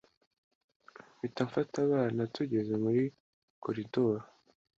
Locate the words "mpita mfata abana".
1.17-2.21